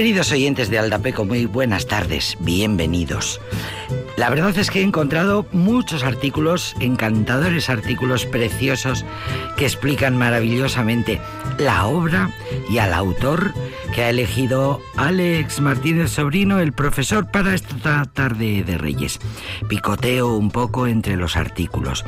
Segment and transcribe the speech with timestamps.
[0.00, 3.38] Queridos oyentes de Aldapeco, muy buenas tardes, bienvenidos.
[4.16, 9.04] La verdad es que he encontrado muchos artículos, encantadores artículos preciosos
[9.58, 11.20] que explican maravillosamente
[11.58, 12.30] la obra
[12.70, 13.52] y al autor
[13.94, 19.18] que ha elegido Alex Martínez Sobrino, el profesor, para esta tarde de Reyes.
[19.68, 22.04] Picoteo un poco entre los artículos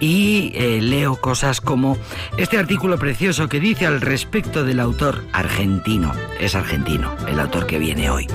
[0.00, 1.96] y eh, leo cosas como
[2.38, 7.78] este artículo precioso que dice al respecto del autor argentino, es argentino, el autor que
[7.78, 8.26] viene hoy.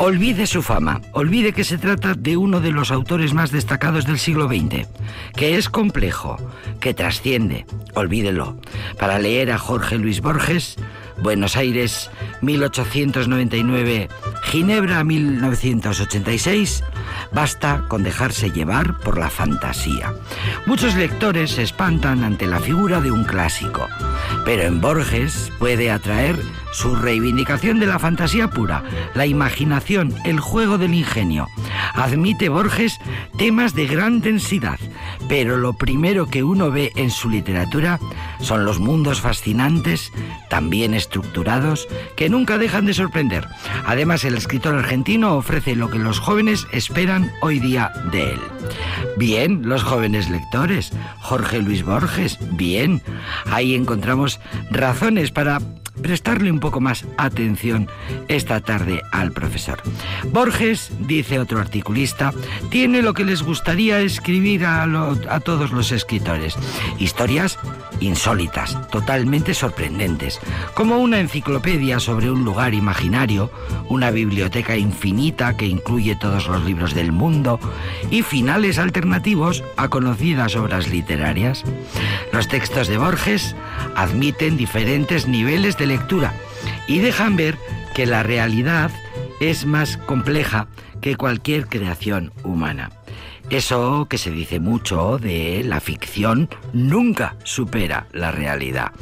[0.00, 4.20] Olvide su fama, olvide que se trata de uno de los autores más destacados del
[4.20, 4.86] siglo XX,
[5.34, 6.36] que es complejo,
[6.78, 8.56] que trasciende, olvídelo.
[8.96, 10.76] Para leer a Jorge Luis Borges,
[11.20, 12.10] Buenos Aires
[12.42, 14.08] 1899,
[14.44, 16.84] Ginebra 1986,
[17.32, 20.14] basta con dejarse llevar por la fantasía.
[20.66, 23.88] Muchos lectores se espantan ante la figura de un clásico,
[24.44, 26.36] pero en Borges puede atraer
[26.72, 28.82] su reivindicación de la fantasía pura,
[29.14, 31.48] la imaginación, el juego del ingenio.
[31.94, 32.98] Admite Borges
[33.38, 34.78] temas de gran densidad,
[35.28, 37.98] pero lo primero que uno ve en su literatura
[38.40, 40.12] son los mundos fascinantes,
[40.48, 43.46] también estructurados, que nunca dejan de sorprender.
[43.86, 48.40] Además, el escritor argentino ofrece lo que los jóvenes esperan hoy día de él.
[49.16, 53.02] Bien, los jóvenes lectores, Jorge Luis Borges, bien,
[53.46, 54.40] ahí encontramos
[54.70, 55.60] razones para
[56.02, 57.88] prestarle un poco más atención
[58.28, 59.82] esta tarde al profesor.
[60.32, 62.32] Borges, dice otro articulista,
[62.70, 66.54] tiene lo que les gustaría escribir a, a todos los escritores.
[66.98, 67.58] Historias
[68.00, 70.40] insólitas, totalmente sorprendentes,
[70.74, 73.50] como una enciclopedia sobre un lugar imaginario,
[73.88, 77.58] una biblioteca infinita que incluye todos los libros del mundo
[78.10, 81.64] y finales alternativos a conocidas obras literarias.
[82.32, 83.56] Los textos de Borges
[83.96, 86.32] admiten diferentes niveles de lectura
[86.86, 87.56] y dejan ver
[87.94, 88.90] que la realidad
[89.40, 90.68] es más compleja
[91.00, 92.90] que cualquier creación humana.
[93.50, 98.92] Eso que se dice mucho de la ficción nunca supera la realidad.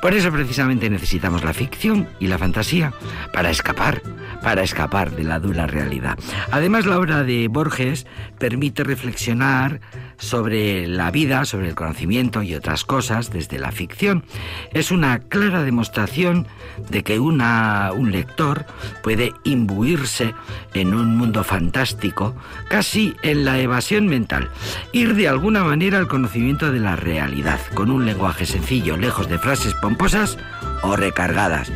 [0.00, 2.94] Por eso precisamente necesitamos la ficción y la fantasía
[3.34, 4.00] para escapar,
[4.42, 6.18] para escapar de la dura realidad.
[6.50, 8.06] Además, la obra de Borges
[8.38, 9.80] permite reflexionar
[10.22, 14.24] sobre la vida, sobre el conocimiento y otras cosas desde la ficción.
[14.72, 16.46] Es una clara demostración
[16.88, 18.64] de que una, un lector
[19.02, 20.34] puede imbuirse
[20.74, 22.34] en un mundo fantástico,
[22.68, 24.48] casi en la evasión mental,
[24.92, 29.38] ir de alguna manera al conocimiento de la realidad, con un lenguaje sencillo, lejos de
[29.38, 30.38] frases pomposas
[30.82, 31.70] o recargadas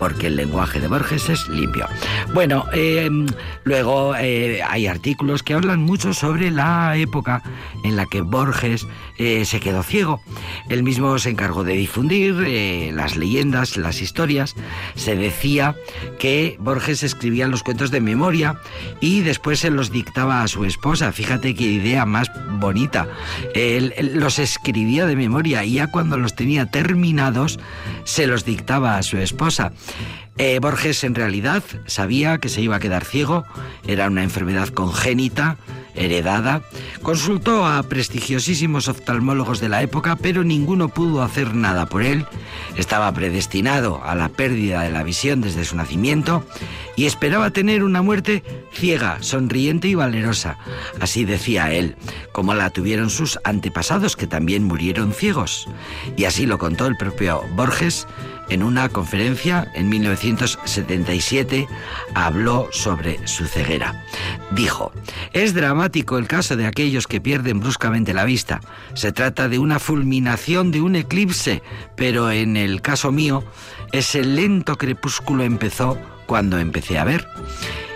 [0.00, 1.86] porque el lenguaje de Borges es limpio.
[2.32, 3.26] Bueno, em,
[3.64, 7.42] luego eh, hay artículos que hablan mucho sobre la época
[7.96, 8.86] la que Borges
[9.18, 10.20] eh, se quedó ciego.
[10.68, 14.54] Él mismo se encargó de difundir eh, las leyendas, las historias.
[14.94, 15.76] Se decía
[16.18, 18.60] que Borges escribía los cuentos de memoria
[19.00, 21.12] y después se los dictaba a su esposa.
[21.12, 23.08] Fíjate qué idea más bonita.
[23.54, 27.58] él los escribía de memoria y ya cuando los tenía terminados
[28.04, 29.72] se los dictaba a su esposa.
[30.42, 33.44] Eh, Borges en realidad sabía que se iba a quedar ciego,
[33.86, 35.58] era una enfermedad congénita,
[35.94, 36.62] heredada.
[37.02, 42.24] Consultó a prestigiosísimos oftalmólogos de la época, pero ninguno pudo hacer nada por él.
[42.78, 46.42] Estaba predestinado a la pérdida de la visión desde su nacimiento
[46.96, 48.42] y esperaba tener una muerte
[48.72, 50.56] ciega, sonriente y valerosa.
[51.00, 51.96] Así decía él,
[52.32, 55.68] como la tuvieron sus antepasados que también murieron ciegos.
[56.16, 58.06] Y así lo contó el propio Borges
[58.50, 61.66] en una conferencia en 1977
[62.14, 64.04] habló sobre su ceguera.
[64.52, 64.92] Dijo,
[65.32, 68.60] es dramático el caso de aquellos que pierden bruscamente la vista.
[68.94, 71.62] Se trata de una fulminación de un eclipse,
[71.96, 73.44] pero en el caso mío,
[73.92, 75.96] ese lento crepúsculo empezó
[76.30, 77.26] cuando empecé a ver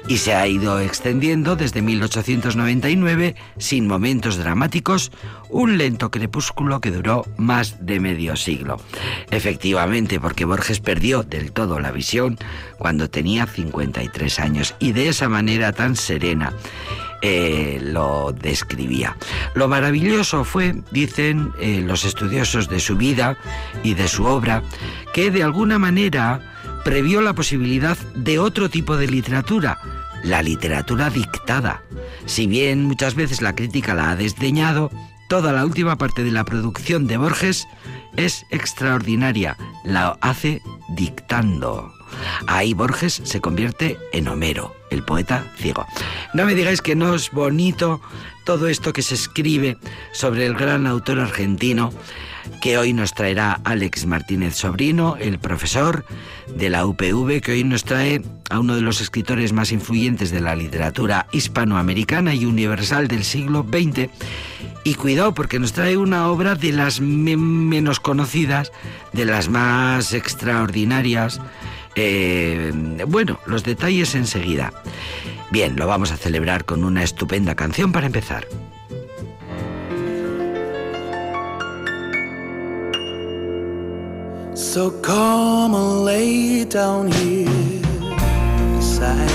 [0.08, 5.12] y se ha ido extendiendo desde 1899 sin momentos dramáticos,
[5.50, 8.80] un lento crepúsculo que duró más de medio siglo.
[9.30, 12.36] Efectivamente, porque Borges perdió del todo la visión
[12.76, 16.52] cuando tenía 53 años y de esa manera tan serena.
[17.22, 19.16] Eh, lo describía.
[19.54, 23.38] Lo maravilloso fue, dicen eh, los estudiosos de su vida
[23.84, 24.64] y de su obra,
[25.14, 26.53] que de alguna manera
[26.84, 29.78] previó la posibilidad de otro tipo de literatura,
[30.22, 31.82] la literatura dictada.
[32.26, 34.90] Si bien muchas veces la crítica la ha desdeñado,
[35.28, 37.66] toda la última parte de la producción de Borges
[38.16, 40.60] es extraordinaria, la hace
[40.90, 41.92] dictando.
[42.46, 45.86] Ahí Borges se convierte en Homero, el poeta ciego.
[46.34, 48.00] No me digáis que no es bonito
[48.44, 49.78] todo esto que se escribe
[50.12, 51.92] sobre el gran autor argentino
[52.60, 56.04] que hoy nos traerá Alex Martínez Sobrino, el profesor
[56.48, 60.40] de la UPV, que hoy nos trae a uno de los escritores más influyentes de
[60.40, 64.08] la literatura hispanoamericana y universal del siglo XX.
[64.84, 68.70] Y cuidado, porque nos trae una obra de las menos conocidas,
[69.12, 71.40] de las más extraordinarias.
[71.96, 72.72] Eh,
[73.08, 74.72] bueno, los detalles enseguida.
[75.50, 78.46] Bien, lo vamos a celebrar con una estupenda canción para empezar.
[84.54, 87.82] So come and lay down here
[88.76, 89.33] beside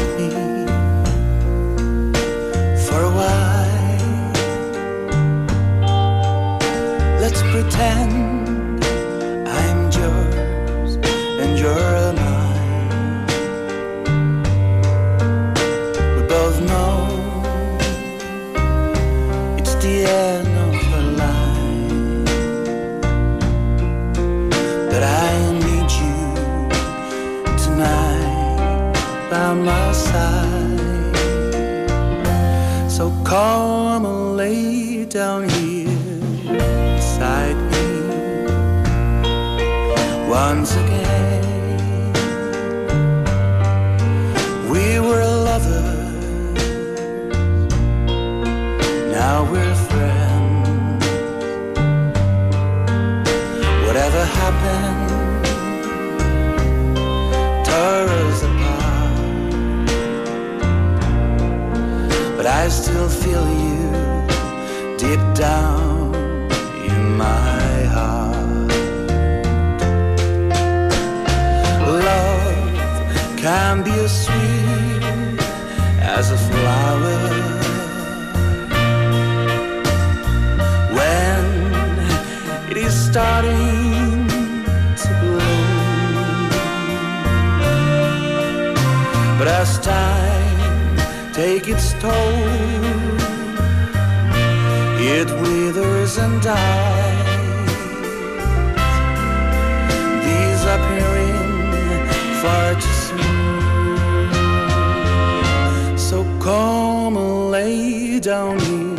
[108.20, 108.96] down here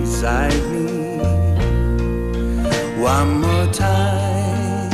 [0.00, 1.18] beside me
[3.00, 4.92] one more time.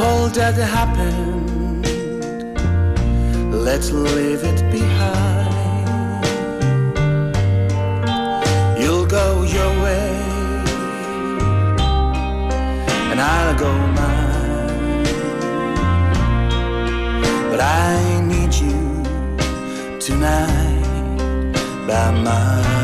[0.00, 1.86] All that happened,
[3.54, 6.24] let's leave it behind.
[8.80, 10.10] You'll go your way,
[13.10, 14.11] and I'll go mine.
[20.12, 21.56] Tonight.
[21.86, 22.81] By my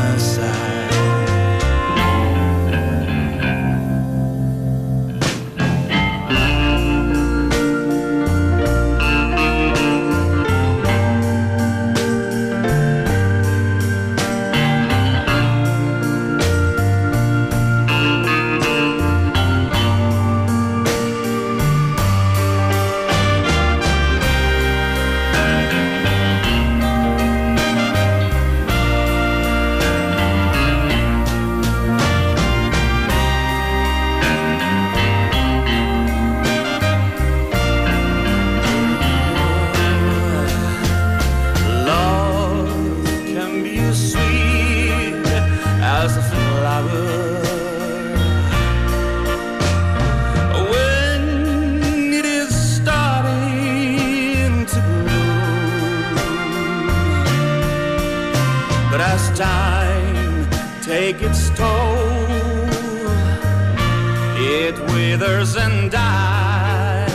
[64.69, 67.09] it withers and dies.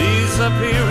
[0.00, 0.85] Disappearing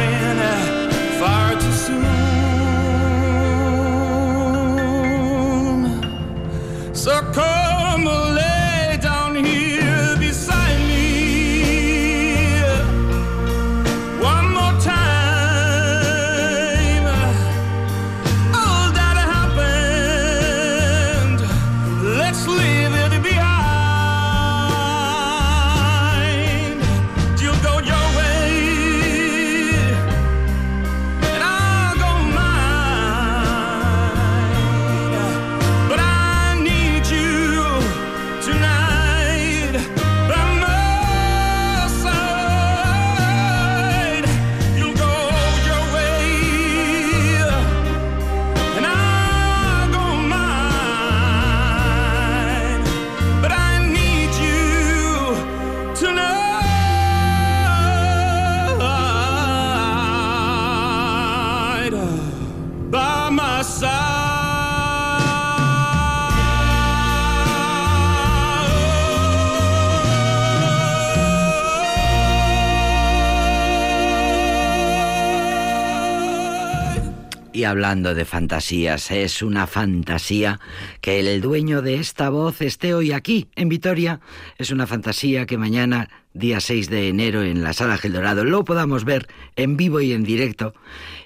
[77.66, 80.60] hablando de fantasías, es una fantasía
[81.02, 84.20] que el dueño de esta voz esté hoy aquí, en Vitoria.
[84.58, 88.64] Es una fantasía que mañana, día 6 de enero, en la Sala Gel Dorado, lo
[88.64, 90.74] podamos ver en vivo y en directo.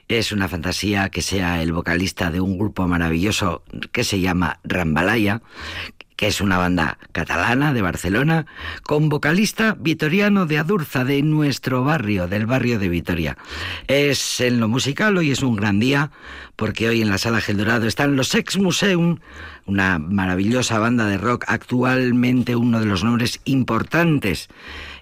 [0.07, 5.41] Es una fantasía que sea el vocalista de un grupo maravilloso que se llama Rambalaya,
[6.19, 8.45] que es una banda catalana de Barcelona,
[8.83, 13.37] con vocalista vitoriano de Adurza, de nuestro barrio, del barrio de Vitoria.
[13.87, 16.11] Es en lo musical, hoy es un gran día,
[16.57, 19.19] porque hoy en la Sala Geldorado están los Ex Museum,
[19.65, 24.49] una maravillosa banda de rock, actualmente uno de los nombres importantes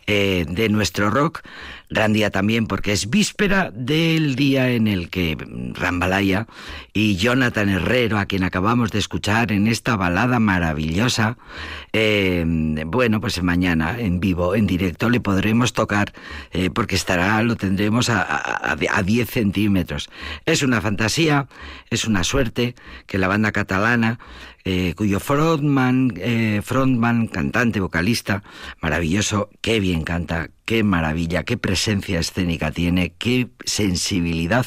[0.06, 1.42] eh, de nuestro rock.
[1.89, 5.38] Gran día también porque es víspera del día en el que
[5.74, 6.46] Rambalaya
[6.91, 11.38] y Jonathan Herrero, a quien acabamos de escuchar en esta balada maravillosa,
[11.94, 12.44] eh,
[12.86, 16.12] bueno, pues mañana en vivo, en directo, le podremos tocar
[16.51, 20.10] eh, porque estará, lo tendremos a, a, a 10 centímetros.
[20.46, 21.48] Es una fantasía,
[21.89, 22.75] es una suerte
[23.06, 24.20] que la banda catalana
[24.70, 28.44] eh, cuyo frontman, eh, frontman, cantante, vocalista,
[28.82, 34.66] maravilloso, qué bien canta, qué maravilla, qué presencia escénica tiene, qué sensibilidad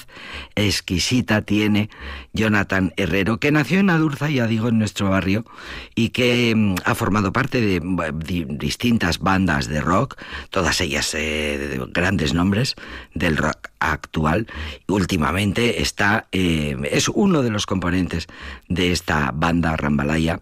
[0.54, 1.90] exquisita tiene
[2.32, 5.44] Jonathan Herrero, que nació en Adurza, ya digo, en nuestro barrio,
[5.96, 7.80] y que mm, ha formado parte de,
[8.46, 12.76] distintas bandas de rock, todas ellas eh, grandes nombres
[13.12, 14.46] del rock actual.
[14.86, 18.28] Últimamente está, eh, es uno de los componentes
[18.68, 20.40] de esta banda Rambalaya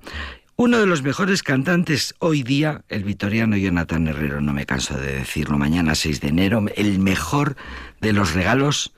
[0.60, 5.12] uno de los mejores cantantes hoy día, el vitoriano Jonathan Herrero, no me canso de
[5.12, 7.54] decirlo, mañana 6 de enero, el mejor
[8.00, 8.92] de los regalos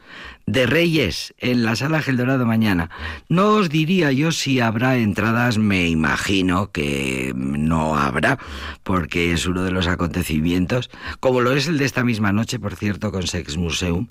[0.46, 2.88] de Reyes en la sala Geldorado mañana.
[3.28, 8.38] No os diría yo si habrá entradas, me imagino que no habrá,
[8.82, 10.88] porque es uno de los acontecimientos,
[11.20, 14.08] como lo es el de esta misma noche, por cierto, con Sex Museum,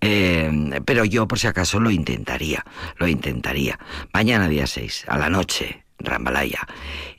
[0.00, 2.64] eh, pero yo por si acaso lo intentaría,
[2.96, 3.78] lo intentaría.
[4.14, 6.66] Mañana día 6, a la noche, Rambalaya.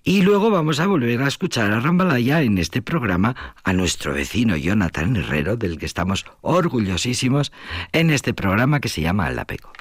[0.03, 4.55] Y luego vamos a volver a escuchar a Rambalaya en este programa a nuestro vecino
[4.55, 7.51] Jonathan Herrero, del que estamos orgullosísimos
[7.91, 9.71] en este programa que se llama Alapeco.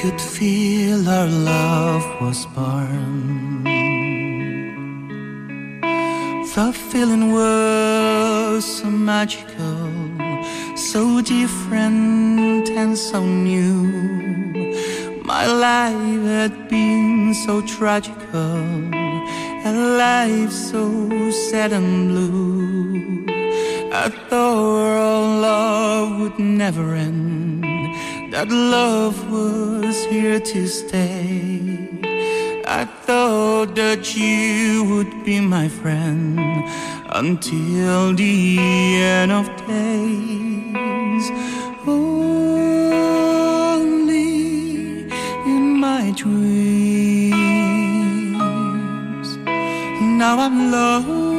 [0.00, 3.64] could feel our love was born.
[6.54, 9.90] The feeling was so magical,
[10.76, 13.74] so different and so new.
[15.24, 18.58] My life had been so tragical,
[19.66, 20.84] and life so
[21.50, 23.26] sad and blue.
[23.92, 27.47] I thought our love would never end
[30.40, 31.60] to stay.
[32.66, 36.38] I thought that you would be my friend
[37.10, 38.58] until the
[38.98, 41.30] end of days.
[41.86, 42.28] Only
[45.46, 46.48] in my dreams.
[50.22, 51.38] Now I'm lonely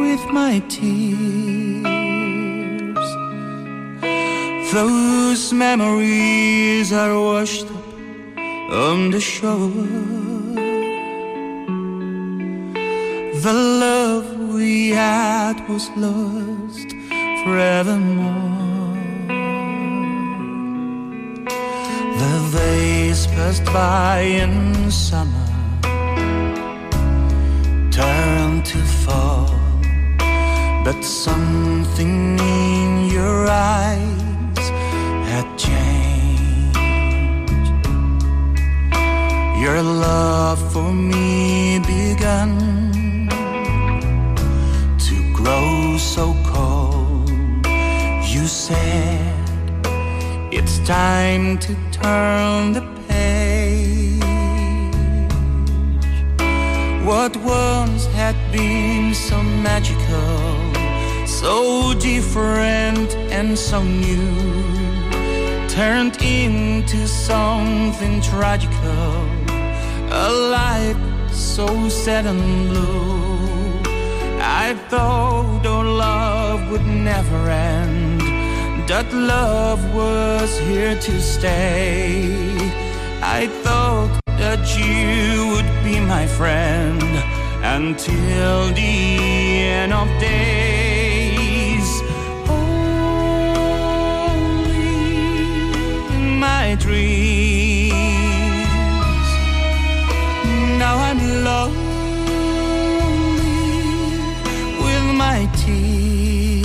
[0.00, 1.29] with my tears.
[4.72, 7.98] Those memories are washed up
[8.70, 9.68] on the shore.
[13.46, 16.88] The love we had was lost
[17.42, 18.94] forevermore.
[22.22, 25.50] The days passed by in summer
[27.90, 29.50] turned to fall,
[30.84, 34.29] but something in your eyes
[35.30, 36.76] had changed.
[39.62, 42.50] Your love for me began
[45.06, 47.30] to grow so cold.
[48.32, 49.34] You said
[50.50, 54.22] it's time to turn the page.
[57.06, 60.38] What once had been so magical,
[61.26, 64.79] so different and so new,
[65.70, 69.12] turned into something tragical.
[70.10, 70.28] A
[70.58, 73.38] life so sad and blue.
[74.42, 78.20] I thought our love would never end
[78.90, 82.34] that love was here to stay.
[83.22, 87.00] I thought that you would be my friend
[87.62, 89.18] until the
[89.78, 90.69] end of days.
[96.70, 97.92] My dreams.
[100.78, 101.74] Now I'm lonely
[104.84, 106.64] with my tears.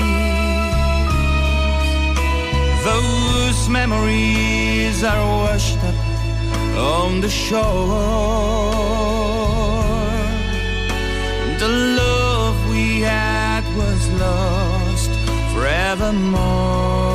[2.91, 5.97] Those memories are washed up
[6.77, 7.63] on the shore.
[11.63, 15.11] The love we had was lost
[15.53, 17.14] forevermore.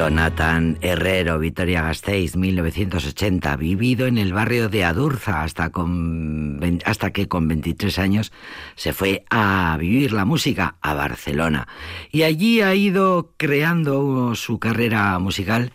[0.00, 7.28] Jonathan Herrero, Vitoria Gasteiz, 1980, vivido en el barrio de Adurza hasta, con, hasta que
[7.28, 8.32] con 23 años
[8.76, 11.68] se fue a vivir la música a Barcelona.
[12.10, 15.70] Y allí ha ido creando su carrera musical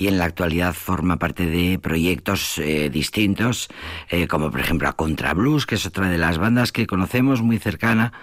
[0.00, 3.68] y en la actualidad forma parte de proyectos eh, distintos,
[4.08, 7.42] eh, como por ejemplo a Contra Blues, que es otra de las bandas que conocemos
[7.42, 8.14] muy cercana,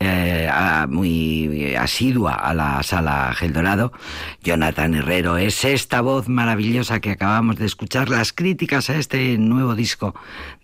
[0.00, 3.92] eh, a- muy asidua a la sala Gel Dorado.
[4.42, 8.08] Jonathan Herrero es esta voz maravillosa que acabamos de escuchar.
[8.08, 10.14] Las críticas a este nuevo disco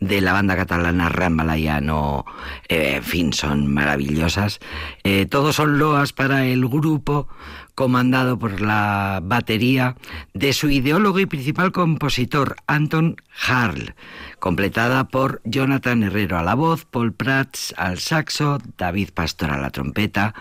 [0.00, 2.24] de la banda catalana Rambalaya no,
[2.70, 4.58] eh, en fin, son maravillosas.
[5.04, 7.28] Eh, todos son loas para el grupo
[7.74, 9.96] comandado por la batería
[10.34, 13.94] de su ideólogo y principal compositor, Anton Harl,
[14.38, 19.70] completada por Jonathan Herrero a la voz, Paul Prats al saxo, David Pastor a la
[19.70, 20.34] trompeta,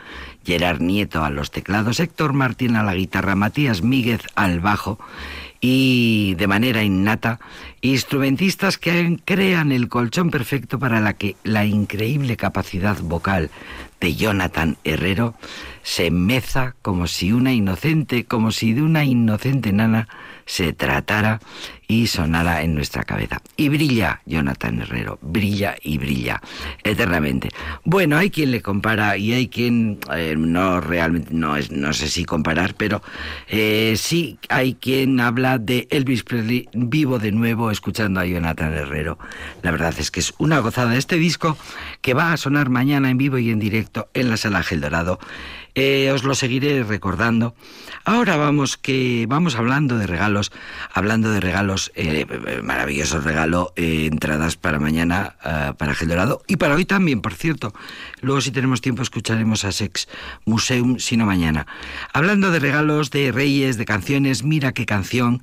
[0.43, 4.99] Gerard Nieto a los teclados, Héctor Martín a la guitarra, Matías Míguez al bajo
[5.61, 7.39] y de manera innata
[7.81, 13.51] instrumentistas que crean el colchón perfecto para la que la increíble capacidad vocal
[14.01, 15.35] de Jonathan Herrero
[15.83, 20.09] se meza como si una inocente, como si de una inocente nana
[20.45, 21.39] se tratara
[21.91, 22.09] y
[22.61, 23.41] en nuestra cabeza.
[23.57, 26.41] Y brilla Jonathan Herrero, brilla y brilla
[26.83, 27.49] eternamente.
[27.83, 32.07] Bueno, hay quien le compara y hay quien eh, no realmente, no, es, no sé
[32.07, 33.01] si comparar, pero
[33.49, 39.19] eh, sí hay quien habla de Elvis Presley vivo de nuevo escuchando a Jonathan Herrero.
[39.61, 41.57] La verdad es que es una gozada este disco
[42.01, 45.19] que va a sonar mañana en vivo y en directo en la sala Gel Dorado.
[45.73, 47.55] Eh, os lo seguiré recordando.
[48.03, 50.51] Ahora vamos que vamos hablando de regalos,
[50.93, 52.25] hablando de regalos, eh,
[52.61, 55.35] maravilloso regalo, eh, entradas para mañana
[55.77, 57.73] para Gel Dorado y para hoy también, por cierto.
[58.21, 60.07] Luego si tenemos tiempo escucharemos a Sex
[60.45, 61.65] Museum, sino mañana.
[62.13, 65.41] Hablando de regalos, de reyes, de canciones, mira qué canción.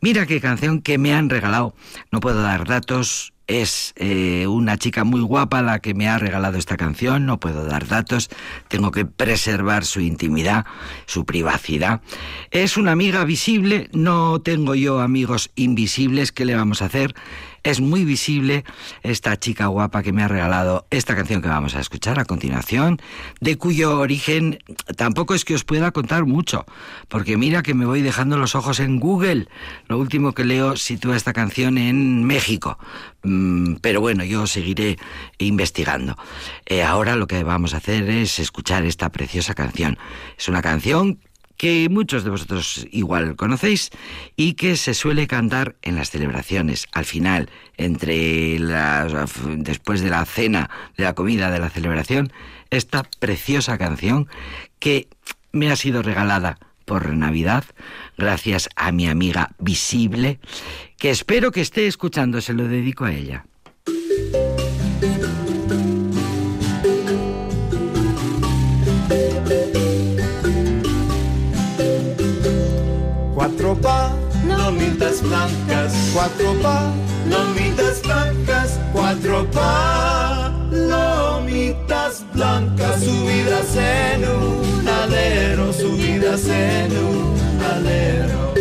[0.00, 1.74] Mira qué canción que me han regalado.
[2.10, 6.58] No puedo dar datos, es eh, una chica muy guapa la que me ha regalado
[6.58, 8.30] esta canción, no puedo dar datos,
[8.68, 10.64] tengo que preservar su intimidad,
[11.06, 12.00] su privacidad.
[12.50, 17.14] Es una amiga visible, no tengo yo amigos invisibles, ¿qué le vamos a hacer?
[17.64, 18.64] Es muy visible
[19.04, 23.00] esta chica guapa que me ha regalado esta canción que vamos a escuchar a continuación,
[23.40, 24.58] de cuyo origen
[24.96, 26.66] tampoco es que os pueda contar mucho,
[27.08, 29.46] porque mira que me voy dejando los ojos en Google.
[29.86, 32.78] Lo último que leo sitúa esta canción en México,
[33.22, 34.98] mm, pero bueno, yo seguiré
[35.38, 36.16] investigando.
[36.66, 39.98] Eh, ahora lo que vamos a hacer es escuchar esta preciosa canción.
[40.36, 41.20] Es una canción
[41.56, 43.90] que muchos de vosotros igual conocéis
[44.36, 49.12] y que se suele cantar en las celebraciones, al final, entre las,
[49.56, 52.32] después de la cena, de la comida, de la celebración,
[52.70, 54.28] esta preciosa canción
[54.78, 55.08] que
[55.52, 57.64] me ha sido regalada por Navidad,
[58.18, 60.40] gracias a mi amiga Visible,
[60.98, 63.46] que espero que esté escuchando, se lo dedico a ella.
[75.12, 79.46] Palomitas blancas, cuatro palomitas blancas, cuatro
[80.70, 87.36] palomitas blancas subidas en un alero, subidas en un
[87.74, 88.54] alero.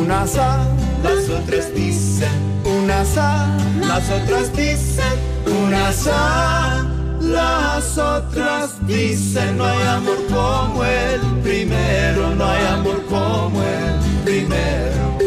[0.00, 0.66] Una sa,
[1.02, 2.28] las otras dicen,
[2.64, 3.46] una sa,
[3.80, 6.87] las otras dicen, una sa
[7.28, 15.18] las otras dicen no hay amor como el primero, no hay amor como el primero.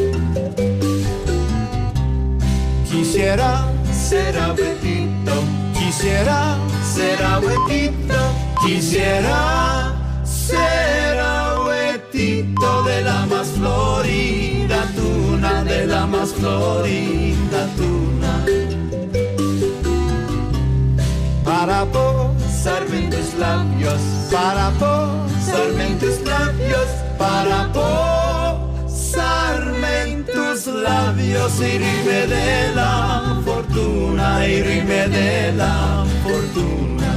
[2.90, 5.34] Quisiera ser abuelito,
[5.74, 6.58] quisiera
[6.94, 8.20] ser abuelito,
[8.66, 18.81] quisiera ser abuelito de la más florida tuna, de la más florida tuna
[21.62, 26.88] para posarme en tus labios, para posarme en tus labios,
[27.20, 27.72] para
[28.82, 31.60] posarme en tus labios.
[31.60, 37.14] Y rime de la fortuna, y rime de la fortuna.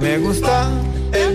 [0.00, 0.77] Me gusta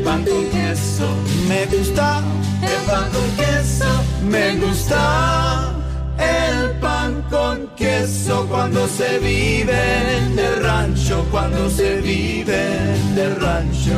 [0.04, 1.08] pan con queso.
[1.48, 2.22] Me gusta
[2.62, 3.86] el pan con queso.
[4.30, 5.74] Me gusta
[6.18, 12.62] el pan con queso cuando se vive en el rancho, cuando se vive
[12.96, 13.98] en el rancho.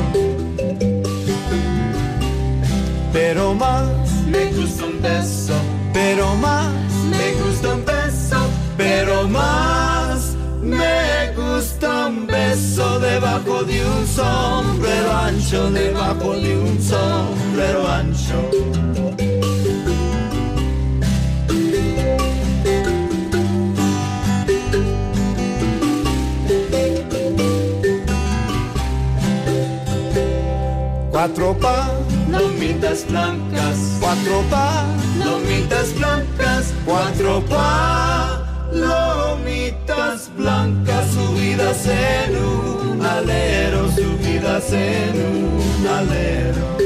[3.11, 3.87] Pero más
[4.27, 5.01] me gusta un
[14.15, 18.49] sombrero ancho, debajo de un sombrero ancho.
[31.11, 37.43] Cuatro palomitas blancas, cuatro palomitas blancas, cuatro
[38.69, 38.79] palomitas
[40.37, 40.84] blancas
[41.55, 46.77] subidas en un alero, subidas en un alero.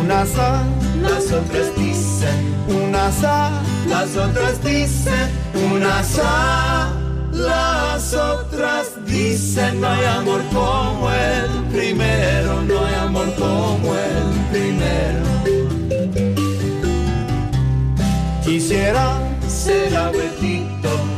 [0.00, 0.64] Unas A,
[1.00, 5.30] las otras dicen, unas A, las otras dicen,
[5.72, 6.92] unas A,
[7.32, 15.22] las otras dicen, no hay amor como el primero, no hay amor como el primero.
[18.44, 21.11] Quisiera ser abuelito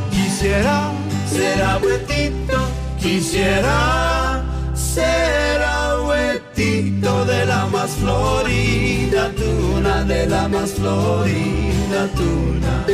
[0.45, 0.91] quisiera
[1.27, 2.57] ser abuelito,
[2.99, 4.43] quisiera
[4.75, 12.85] ser abuelito de la más florida tuna, de la más florida tuna.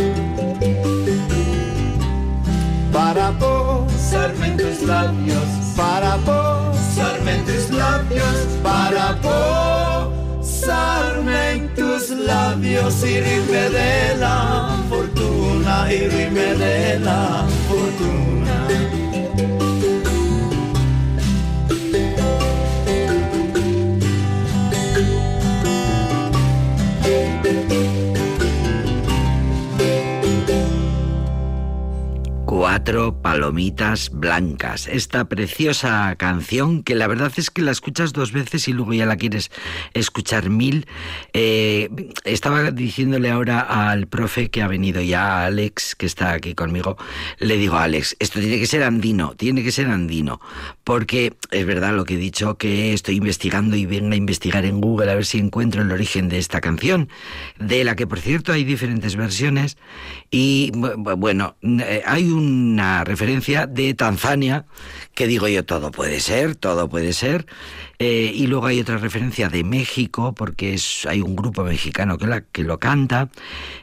[2.93, 5.43] Para posarme en tus labios,
[5.75, 9.90] para posarme en tus labios, para posarme
[10.67, 18.40] en tus labios y rime de la fortuna, y rime de la fortuna.
[32.91, 34.87] Palomitas blancas.
[34.87, 39.05] Esta preciosa canción que la verdad es que la escuchas dos veces y luego ya
[39.05, 39.49] la quieres
[39.93, 40.85] escuchar mil.
[41.31, 41.89] Eh,
[42.25, 46.97] estaba diciéndole ahora al profe que ha venido ya, Alex, que está aquí conmigo.
[47.39, 50.41] Le digo, Alex, esto tiene que ser andino, tiene que ser andino.
[50.83, 54.81] Porque es verdad lo que he dicho, que estoy investigando y vengo a investigar en
[54.81, 57.07] Google a ver si encuentro el origen de esta canción,
[57.57, 59.77] de la que por cierto hay diferentes versiones.
[60.31, 64.65] Y bueno, eh, hay un una referencia de Tanzania,
[65.13, 67.45] que digo yo, todo puede ser, todo puede ser.
[68.03, 72.25] Eh, y luego hay otra referencia de México, porque es, hay un grupo mexicano que,
[72.25, 73.29] la, que lo canta.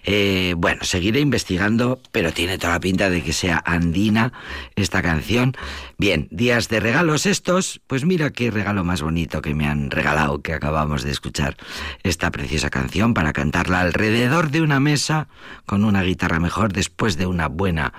[0.03, 4.33] Eh, bueno, seguiré investigando, pero tiene toda la pinta de que sea andina
[4.75, 5.57] esta canción.
[5.99, 10.43] Bien, días de regalos estos, pues mira qué regalo más bonito que me han regalado,
[10.43, 11.57] que acabamos de escuchar
[12.03, 15.29] esta preciosa canción para cantarla alrededor de una mesa
[15.65, 17.93] con una guitarra mejor después de una buena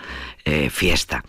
[0.43, 1.23] eh, fiesta.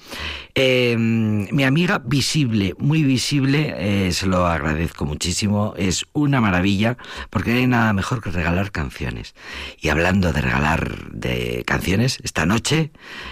[0.56, 5.74] mi amiga visible, muy visible, se lo agradezco agradezco muchísimo.
[5.76, 6.96] Es una maravilla
[7.28, 9.34] porque hay nada mejor que regalar canciones.
[9.78, 12.90] Y hablando de regalar de canciones, esta noche,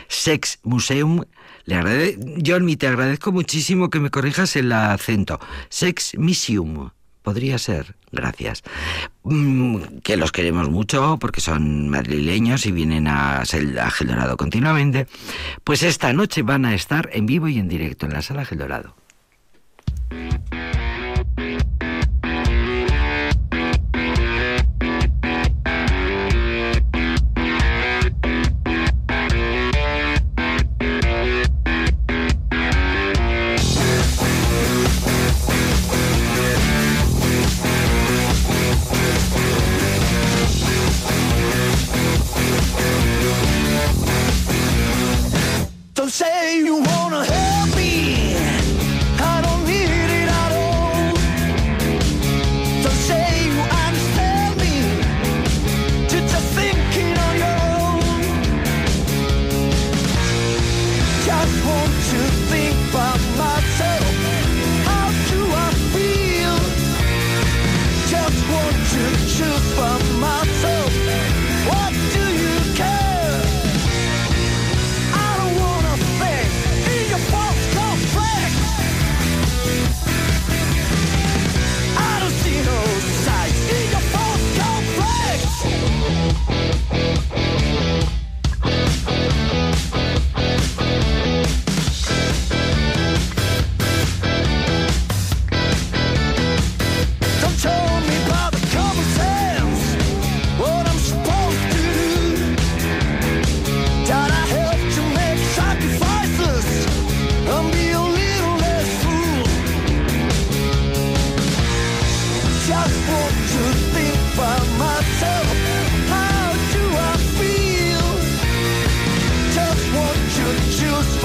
[0.08, 1.24] Sex Museum
[1.64, 5.40] le agradezco, John, te agradezco muchísimo que me corrijas el acento.
[5.70, 6.90] Sex Museum.
[7.22, 8.62] Podría ser, gracias.
[9.24, 15.06] Mm, que los queremos mucho porque son madrileños y vienen a, a Dorado continuamente.
[15.64, 18.58] Pues esta noche van a estar en vivo y en directo en la sala Gel
[18.58, 18.97] Dorado.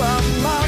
[0.03, 0.62] from my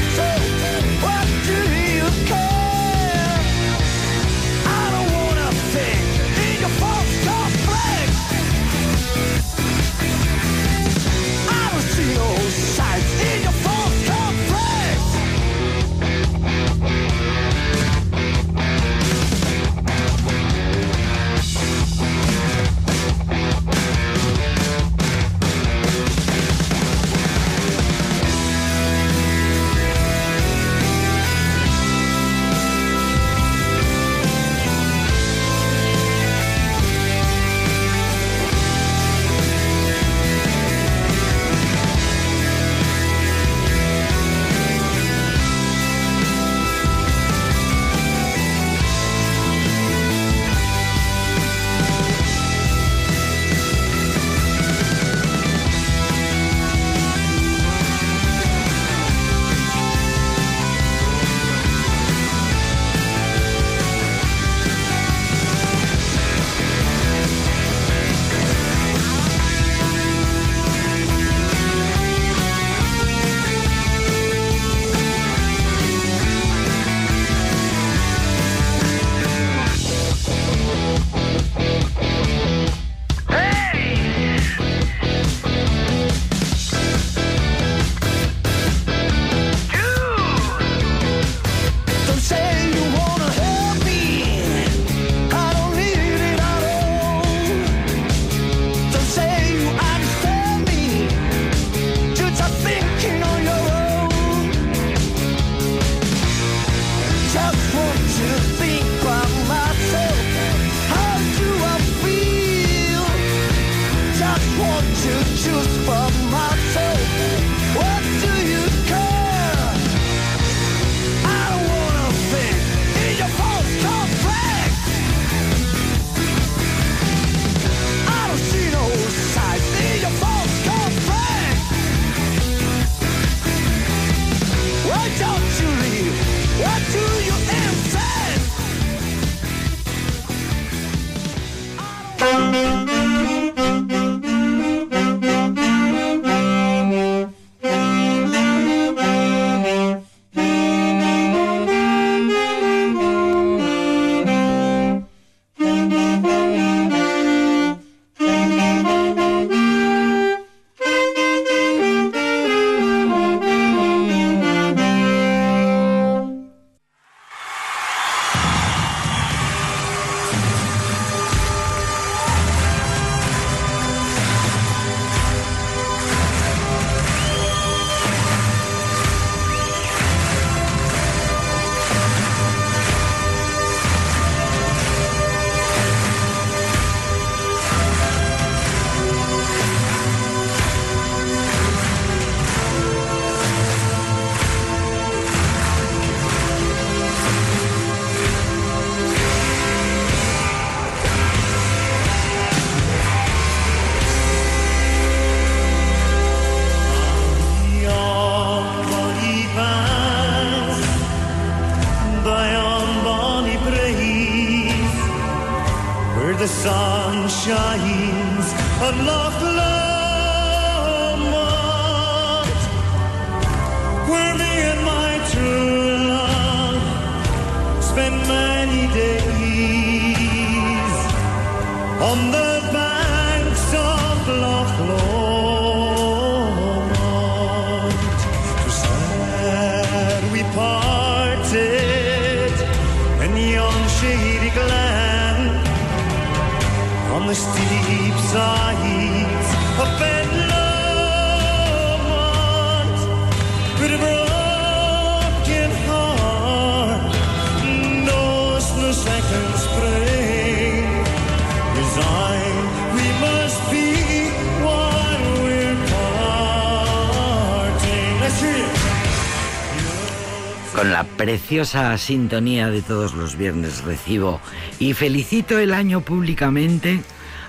[271.36, 274.40] preciosa sintonía de todos los viernes recibo
[274.78, 277.02] y felicito el año públicamente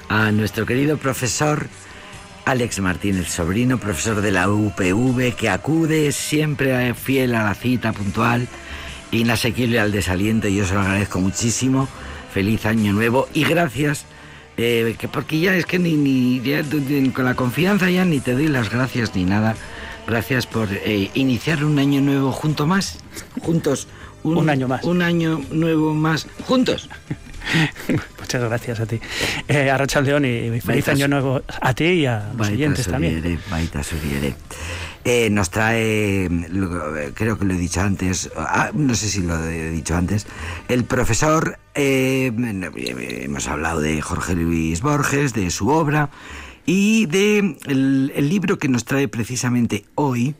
[0.09, 1.67] a nuestro querido profesor
[2.43, 8.49] Alex Martínez Sobrino, profesor de la UPV, que acude siempre fiel a la cita puntual,
[9.11, 11.87] inasequible al desaliento, y yo se lo agradezco muchísimo.
[12.33, 14.03] Feliz año nuevo y gracias,
[14.57, 16.61] eh, que porque ya es que ni, ni ya,
[17.13, 19.55] con la confianza ya ni te doy las gracias ni nada.
[20.07, 22.97] Gracias por eh, iniciar un año nuevo junto más,
[23.41, 23.87] juntos.
[24.23, 24.83] Un año más.
[24.83, 26.89] Un año nuevo más, juntos.
[28.19, 28.99] Muchas gracias a ti.
[29.47, 33.39] Eh, a Rachel León y feliz año nuevo a ti y a los oyentes también.
[33.49, 33.81] Baita.
[35.05, 36.29] Eh, nos trae,
[37.13, 40.27] creo que lo he dicho antes, ah, no sé si lo he dicho antes,
[40.67, 42.33] el profesor, eh,
[43.23, 46.09] hemos hablado de Jorge Luis Borges, de su obra
[46.67, 50.35] y de el, libro que nos trae precisamente hoy.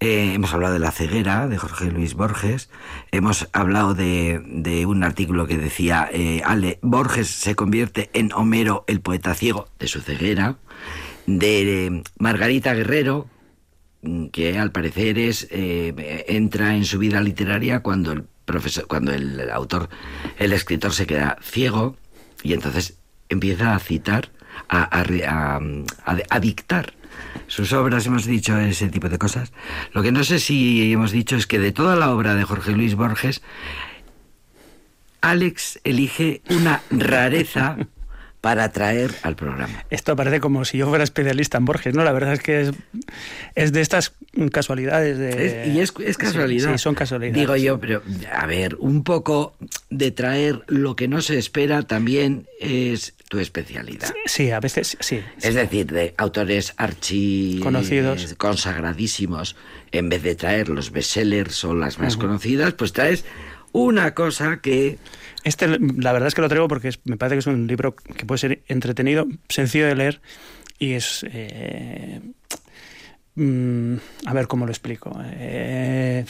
[0.00, 2.68] Eh, hemos hablado de La ceguera de Jorge Luis Borges.
[3.10, 9.00] Hemos hablado de, un artículo que decía eh, Ale Borges se convierte en Homero el
[9.00, 10.58] poeta ciego de su ceguera.
[11.26, 13.26] De eh, Margarita Guerrero,
[14.02, 19.48] mm, que al parecer es entra en su vida literaria cuando el profesor, cuando el
[19.50, 19.88] autor,
[20.38, 21.96] el escritor se queda ciego
[22.42, 22.98] y entonces
[23.30, 24.30] empieza a citar,
[24.68, 25.60] a, a-
[26.30, 26.94] a dictar
[27.46, 29.52] sus obras, hemos dicho ese tipo de cosas.
[29.92, 32.72] Lo que no sé si hemos dicho es que de toda la obra de Jorge
[32.72, 33.42] Luis Borges,
[35.20, 37.76] Alex elige una rareza
[38.42, 39.84] para traer al programa.
[39.88, 42.02] Esto parece como si yo fuera especialista en Borges, ¿no?
[42.02, 42.70] La verdad es que es,
[43.54, 44.12] es de estas
[44.50, 45.62] casualidades de...
[45.62, 46.72] Es- y es, casualidad.
[46.72, 47.38] Sí, son casualidades.
[47.38, 48.02] Digo yo, pero
[48.34, 49.54] a ver, un poco
[49.90, 54.12] de traer lo que no se espera también es tu especialidad.
[54.26, 55.20] Sí, a veces sí.
[55.40, 58.34] Es decir, de autores archi Conocidos.
[58.38, 59.54] consagradísimos,
[59.92, 63.24] en vez de traer los bestsellers o las más conocidas, pues traes
[63.70, 64.98] una cosa que
[65.44, 68.24] Este, la verdad es que lo traigo porque me parece que es un libro que
[68.26, 70.20] puede ser entretenido, sencillo de leer
[70.78, 71.24] y es...
[71.32, 72.20] eh,
[73.34, 73.94] mm,
[74.26, 75.12] a ver cómo lo explico.
[75.24, 76.24] Eh,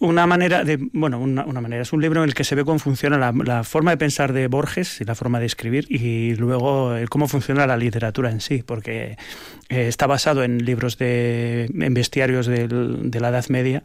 [0.00, 2.64] una manera de bueno una, una manera es un libro en el que se ve
[2.64, 6.34] cómo funciona la, la forma de pensar de Borges y la forma de escribir y
[6.36, 9.16] luego cómo funciona la literatura en sí porque
[9.68, 13.82] eh, está basado en libros de en bestiarios del- de la Edad Media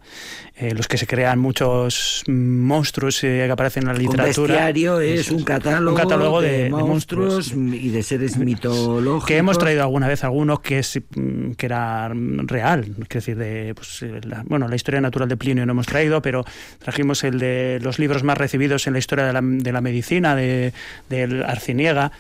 [0.56, 4.54] eh, los que se crean muchos monstruos eh, que aparecen en la un literatura.
[4.56, 9.26] bestiario es un catálogo, un catálogo de, de, de monstruos y de seres mitológicos.
[9.26, 13.74] que hemos traído alguna vez alguno que es mm, que era real, es decir, de
[13.76, 16.44] pues, la, bueno, la historia natural de Plinio no hemos traído, pero
[16.80, 20.36] trajimos el de los libros más recibidos en la historia de la, de la medicina,
[20.36, 20.74] de,
[21.10, 22.12] del Arciniega.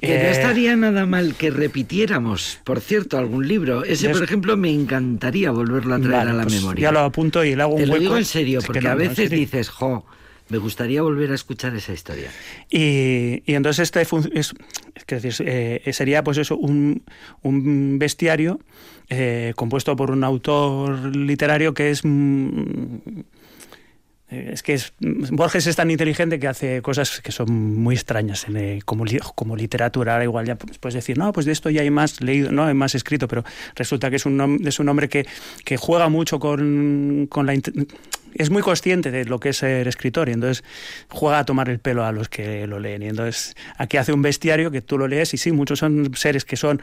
[0.00, 3.84] Que no Eh, estaría nada mal que repitiéramos, por cierto, algún libro.
[3.84, 6.82] Ese, por ejemplo, me encantaría volverlo a traer vale, a la pues memoria.
[6.82, 8.02] Ya lo apunto y le hago un Te lo hueco.
[8.04, 9.38] digo en serio, que porque no, a no, en veces serio.
[9.38, 10.06] dices, jo,
[10.48, 12.30] me gustaría volver a escuchar esa historia.
[12.70, 14.54] Y, y entonces este es,
[14.94, 17.02] es decir, eh, sería pues eso, un,
[17.42, 18.58] un bestiario
[19.10, 22.00] eh, compuesto por un autor literario que es...
[22.04, 22.96] mm,
[24.30, 28.46] eh, Es que es, Borges es tan inteligente que hace cosas que son muy extrañas
[28.54, 29.04] eh, como,
[29.34, 30.12] como literatura.
[30.12, 32.64] Ahora igual ya pu- puedes decir, no, pues de esto ya hay más leído, no
[32.64, 33.42] hay más escrito, pero
[33.74, 35.26] resulta que es un, es un hombre que,
[35.64, 37.54] que juega mucho con, con la...
[38.32, 40.62] Es muy consciente de lo que es ser escritor y entonces
[41.08, 43.02] juega a tomar el pelo a los que lo leen.
[43.02, 46.44] Y entonces aquí hace un bestiario que tú lo lees y sí, muchos son seres
[46.44, 46.80] que son...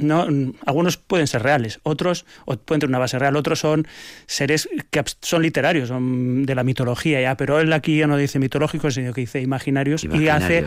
[0.00, 0.26] no,
[0.66, 3.86] algunos pueden ser reales, otros o pueden tener una base real, otros son
[4.26, 8.38] seres que son literarios, son de la mitología ya, pero él aquí ya no dice
[8.38, 10.64] mitológicos, sino que dice imaginarios, y hace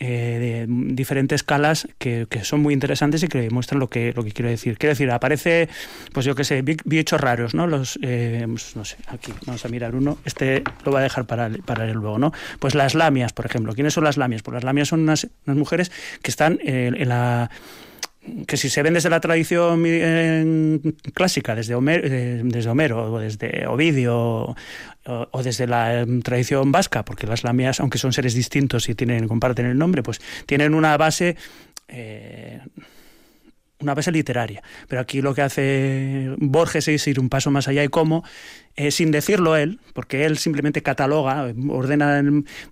[0.00, 4.24] eh, de diferentes escalas que, que, son muy interesantes y que demuestran lo que, lo
[4.24, 4.76] que quiero decir.
[4.76, 5.68] Quiero decir, aparece,
[6.12, 7.68] pues yo qué sé, bichos raros, ¿no?
[7.68, 10.18] Los, eh, pues no sé, aquí vamos a mirar uno.
[10.24, 12.32] Este lo voy a dejar para, para él luego, ¿no?
[12.58, 13.72] Pues las lamias, por ejemplo.
[13.72, 14.42] ¿Quiénes son las lamias?
[14.42, 17.50] Pues las lamias son unas, unas mujeres que están en la
[18.46, 19.82] que si se ven desde la tradición
[21.12, 24.54] clásica, desde Homero, eh, desde Homero o desde Ovidio
[25.06, 29.28] o, desde la em, tradición vasca, porque las lamias, aunque son seres distintos y tienen
[29.28, 31.36] comparten el nombre, pues tienen una base
[31.88, 32.60] eh,
[33.84, 34.62] una base literaria.
[34.88, 38.24] Pero aquí lo que hace Borges es ir un paso más allá y cómo,
[38.76, 42.22] eh, sin decirlo él, porque él simplemente cataloga, ordena,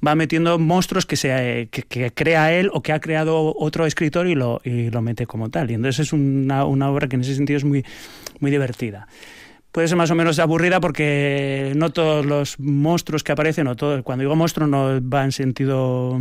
[0.05, 4.35] va metiendo monstruos que, se, que, crea él o que ha creado otro escritor y
[4.35, 5.71] lo, y lo mete como tal.
[5.71, 7.85] Y entonces es una, obra que en ese sentido es muy,
[8.41, 9.07] muy divertida
[9.71, 14.05] puede ser más o menos aburrida porque no todos los monstruos que aparecen, o todo,
[14.05, 16.21] cuando digo monstruo no va en sentido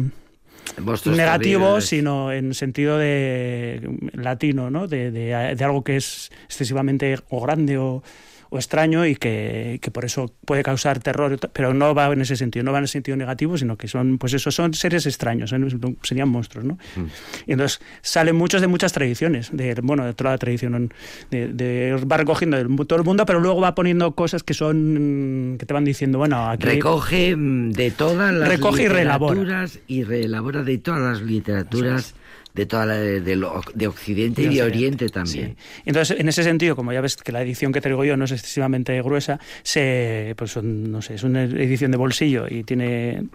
[1.06, 3.82] negativo, sino en sentido de
[4.14, 4.88] latino, ¿no?
[4.88, 8.04] De, de, de, algo que es excesivamente o grande o,
[8.52, 12.36] o extraño y que, que, por eso puede causar terror, pero no va en ese
[12.36, 15.54] sentido, no va en el sentido negativo, sino que son, pues eso, son seres extraños,
[15.54, 15.58] ¿eh?
[16.04, 16.74] serían monstruos, ¿no?
[16.98, 17.06] Mm.
[17.48, 20.92] Y entonces salen muchos de muchas tradiciones, de, bueno, de toda la tradición,
[21.30, 25.56] de, de, va recogiendo de todo el mundo, pero luego va poniendo cosas que son,
[25.58, 26.66] que te van diciendo, bueno, aquí...
[26.66, 30.64] Recoge de todas las recoge literaturas y reelabora.
[30.64, 32.16] de todas las literaturas
[32.54, 35.56] de toda la de, de, Occidente y de Oriente también.
[35.86, 38.32] Entonces, en ese sentido, como ya ves que la edición que traigo yo no es
[38.32, 43.30] excesivamente gruesa, se, pues no sé, es una edición de bolsillo y tiene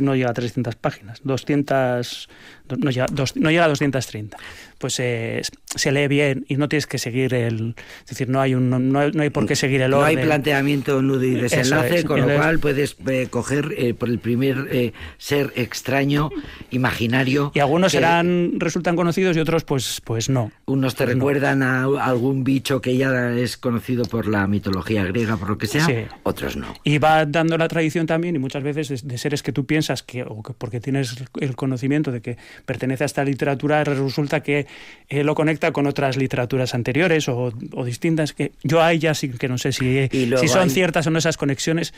[0.00, 2.28] no llega a 300 páginas, 200,
[2.76, 4.36] no llega, no llega a 230
[4.78, 5.42] pues eh,
[5.74, 7.74] se lee bien y no tienes que seguir el...
[8.04, 10.14] Es decir, no hay, un, no, hay por qué seguir el orden.
[10.14, 14.18] No hay planteamiento, nudo y desenlace, con lo cual puedes eh, coger eh, por el
[14.18, 16.30] primer ser extraño,
[16.70, 17.50] imaginario...
[17.54, 20.52] Y algunos serán, resultan conocidos y otros pues, pues no.
[20.66, 25.36] Unos te pues recuerdan a algún bicho que ya es conocido por la mitología griega,
[25.36, 26.74] por lo que sea, otros no.
[26.84, 30.22] Y va dando la tradición también, y muchas veces de, seres que tú piensas que,
[30.22, 34.66] o que porque tienes el conocimiento de que pertenece a esta literatura, resulta que
[35.08, 37.52] eh, lo conecta con otras literaturas anteriores o,
[37.84, 41.18] distintas, que yo ahí ya sí que no sé si, si son ciertas o no
[41.18, 41.92] esas conexiones,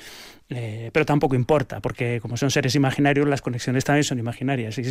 [0.52, 4.78] eh, pero tampoco importa, porque como son seres imaginarios, las conexiones también son imaginarias.
[4.78, 4.82] Y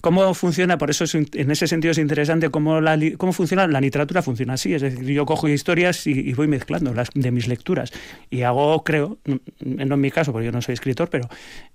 [0.00, 0.78] ¿Cómo funciona?
[0.78, 4.72] Por eso en ese sentido es interesante cómo, la, cómo funciona la literatura, funciona así,
[4.72, 7.92] es decir, yo cojo historias y, voy mezclando las de mis lecturas
[8.30, 9.18] y hago, creo,
[9.58, 11.28] no en mi caso, porque yo no soy escritor, pero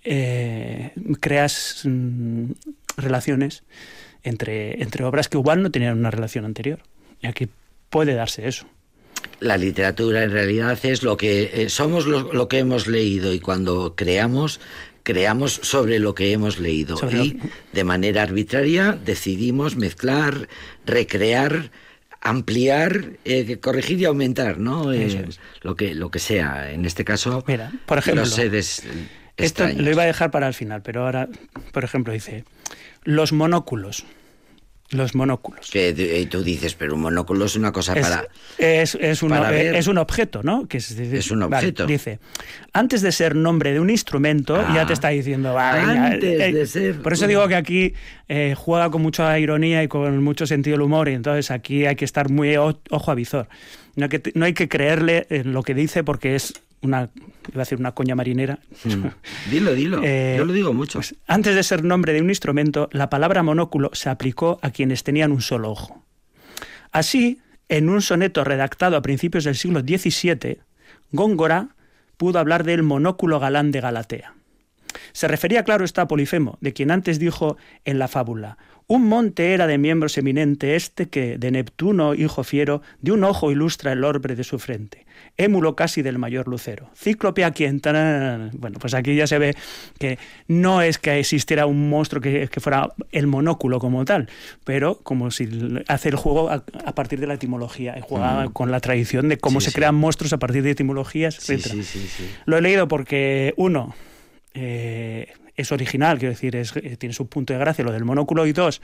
[0.03, 2.51] eh, creas mm,
[3.04, 3.64] relaciones
[4.24, 6.80] entre, entre obras que igual no tenían una relación anterior.
[7.22, 7.50] Y aquí
[7.89, 8.66] puede darse eso.
[9.39, 13.95] La literatura en realidad es lo que eh, somos lo, que hemos leído y cuando
[13.95, 14.60] creamos
[15.04, 17.39] creamos sobre lo que hemos leído y
[17.74, 20.50] de manera arbitraria decidimos mezclar,
[20.86, 21.72] recrear,
[22.22, 24.93] ampliar, eh, corregir y aumentar, ¿no?
[24.93, 25.26] Eh,
[25.62, 26.72] lo que lo que sea.
[26.72, 28.38] En este caso, Mira, por ejemplo, los
[29.38, 31.30] esto lo iba a dejar para el final, pero ahora,
[31.72, 32.43] por ejemplo, dice
[33.04, 34.06] los monóculos.
[34.91, 35.70] Los monóculos.
[35.70, 38.28] Que tú dices, pero un monóculo es una cosa para.
[38.58, 40.68] Es, es, un, es un objeto, ¿no?
[40.68, 41.86] Que es, un objeto.
[41.86, 42.20] dice,
[42.74, 44.93] antes de ser nombre de un instrumento, ya te ah.
[44.93, 45.56] está diciendo.
[45.60, 47.02] antes eh, de ser.
[47.04, 47.93] Por eso digo que aquí
[48.30, 51.95] eh, juega con mucha ironía y con mucho sentido del humor, y entonces aquí hay
[51.95, 53.47] que estar muy ojo a visor.
[53.95, 57.09] No hay que, no hay que creerle en lo que dice porque es una,
[57.51, 58.59] iba a decir una coña marinera.
[58.84, 59.49] Mm.
[59.51, 60.01] Dilo, dilo.
[60.03, 60.99] Eh, Yo lo digo mucho.
[60.99, 65.03] Pues, antes de ser nombre de un instrumento, la palabra monóculo se aplicó a quienes
[65.03, 66.05] tenían un solo ojo.
[66.91, 70.59] Así, en un soneto redactado a principios del siglo XVII,
[71.11, 71.75] Góngora
[72.17, 74.34] pudo hablar del monóculo galán de Galatea.
[75.11, 79.53] Se refería, claro, está a Polifemo, de quien antes dijo en la fábula, un monte
[79.53, 84.03] era de miembros eminente este que, de Neptuno, hijo fiero, de un ojo ilustra el
[84.03, 85.05] orbe de su frente
[85.39, 86.89] émulo casi del mayor lucero.
[86.95, 87.81] Cíclope a quien...
[88.53, 89.55] Bueno, pues aquí ya se ve
[89.97, 94.29] que no es que existiera un monstruo que, fuera el monóculo como tal,
[94.65, 95.47] pero como si
[95.87, 96.61] hace el juego a,
[96.93, 98.51] partir de la etimología y juega mm.
[98.51, 101.73] con la tradición de cómo se crean monstruos a partir de etimologías, etc.
[102.45, 103.95] Lo he leído porque, uno,
[104.54, 108.45] eh, es original, quiero decir, es, eh, tiene su punto de gracia lo del monóculo,
[108.45, 108.82] y dos,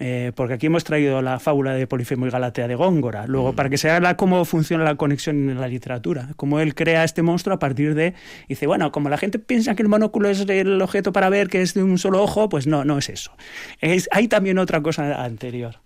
[0.00, 3.68] eh, porque aquí hemos traído la fábula de Polifemo y Galatea de Góngora, luego para
[3.68, 7.56] que se haga cómo funciona la conexión en la literatura, cómo él crea este monstruo
[7.56, 8.14] a partir de,
[8.48, 11.62] dice, bueno, como la gente piensa que el monóculo es el objeto para ver que
[11.62, 13.32] es de un solo ojo, pues no, no es eso.
[13.80, 15.80] Es, hay también otra cosa anterior.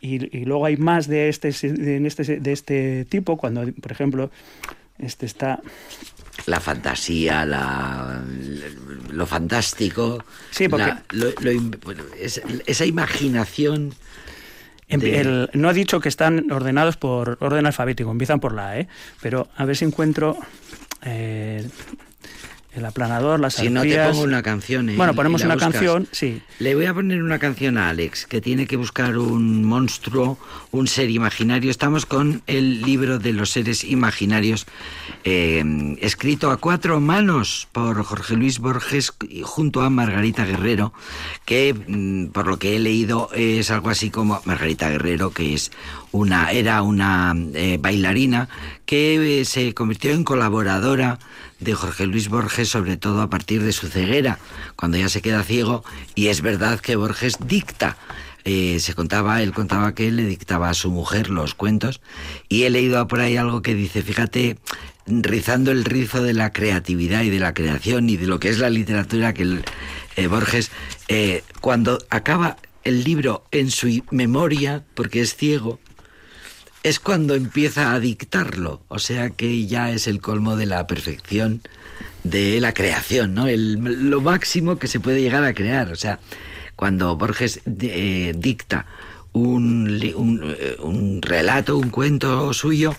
[0.00, 4.30] Y, luego hay más de este, de, este, de este tipo, cuando, por ejemplo,
[4.98, 5.60] Este está
[6.46, 8.22] la fantasía, la,
[9.10, 11.50] lo fantástico, Sí, porque- la- lo- lo
[12.66, 13.94] esa imaginación.
[14.88, 18.68] Em- de- el- no ha dicho que están ordenados por orden alfabético, empiezan por la
[18.70, 18.88] A, ¿eh?
[19.22, 20.36] Pero a ver si encuentro
[21.02, 21.66] eh,
[22.76, 24.88] el aplanador, las si no te pongo una canción.
[24.88, 24.96] ¿eh?
[24.96, 25.72] Bueno, ponemos una buscas.
[25.72, 26.42] canción, sí.
[26.58, 30.38] Le voy a poner una canción a Alex, que tiene que buscar un monstruo,
[30.72, 31.70] un ser imaginario.
[31.70, 34.66] Estamos con el libro de los seres imaginarios,
[35.24, 35.62] eh,
[36.00, 39.12] escrito a cuatro manos por Jorge Luis Borges
[39.42, 40.92] junto a Margarita Guerrero,
[41.44, 45.70] que mm, por lo que he leído es algo así como Margarita Guerrero, que es
[46.14, 48.48] una era una eh, bailarina
[48.86, 51.18] que eh, se convirtió en colaboradora
[51.58, 54.38] de Jorge Luis Borges, sobre todo a partir de su ceguera,
[54.76, 55.82] cuando ya se queda ciego,
[56.14, 57.96] y es verdad que Borges dicta.
[58.44, 62.00] Eh, se contaba, él contaba que le dictaba a su mujer los cuentos,
[62.48, 64.58] y he leído por ahí algo que dice, fíjate,
[65.06, 68.58] rizando el rizo de la creatividad y de la creación y de lo que es
[68.58, 69.64] la literatura, que el,
[70.16, 70.70] eh, Borges,
[71.60, 75.80] cuando acaba el libro en su memoria, porque es ciego,
[76.84, 81.62] es cuando empieza a dictarlo, o sea que ya es el colmo de la perfección
[82.22, 83.48] de la creación, ¿no?
[83.48, 83.74] El-
[84.10, 86.20] lo máximo que se puede llegar a crear, o sea,
[86.76, 88.86] cuando Borges eh, dicta
[89.32, 92.94] un, un, eh, un relato, un cuento suyo,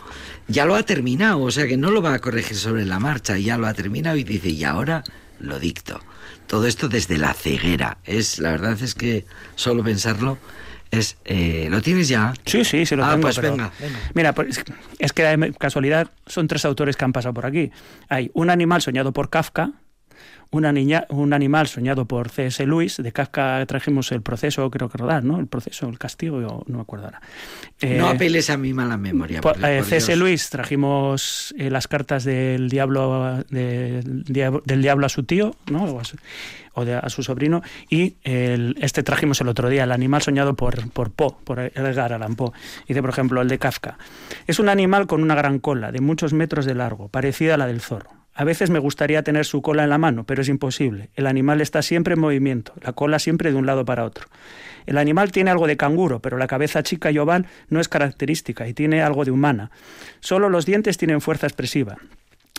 [0.47, 3.37] ya lo ha terminado, o sea que no lo va a corregir sobre la marcha,
[3.37, 5.03] ya lo ha terminado y dice, y ahora
[5.39, 6.01] lo dicto.
[6.47, 7.97] Todo esto desde la ceguera.
[8.03, 9.25] Es, la verdad es que
[9.55, 10.37] solo pensarlo
[10.91, 12.33] es, eh, ¿lo tienes ya?
[12.45, 13.21] Sí, sí, se lo Ah, tengo.
[13.23, 13.99] pues pero- venga, venga.
[14.13, 14.63] Mira, pues,
[14.99, 17.71] es que de casualidad son tres autores que han pasado por aquí.
[18.09, 19.71] Hay un animal soñado por Kafka,
[20.51, 22.65] una niña, un animal soñado por C.S.
[22.65, 22.97] Lewis.
[22.97, 25.39] De Kafka trajimos el proceso, creo que rodar, ¿no?
[25.39, 27.21] El proceso, el castigo, yo no me acuerdo ahora.
[27.81, 29.41] no Eh, apeles a mi mala memoria.
[29.41, 30.07] por- por- eh, por C.S.
[30.07, 30.19] Dios.
[30.19, 34.01] Lewis trajimos eh, las cartas del diablo, de-
[34.65, 35.83] del diablo a su tío, ¿no?
[35.85, 36.17] O a su,
[36.73, 37.61] o de- a su sobrino.
[37.89, 42.13] Y el- este trajimos el otro día, el animal soñado por, por Poe, por Edgar
[42.13, 42.51] Allan Poe.
[42.87, 43.97] Dice, por ejemplo, el de Kafka.
[44.47, 47.67] Es un animal con una gran cola, de muchos metros de largo, parecida a la
[47.67, 48.09] del zorro.
[48.37, 51.09] A veces me gustaría tener su cola en la mano, pero es imposible.
[51.15, 54.27] El animal está siempre en movimiento, la cola siempre de un lado para otro.
[54.85, 58.67] El animal tiene algo de canguro, pero la cabeza chica y oval no es característica
[58.67, 59.71] y tiene algo de humana.
[60.19, 61.97] Solo los dientes tienen fuerza expresiva.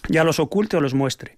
[0.09, 1.37] Ya los oculte o los muestre.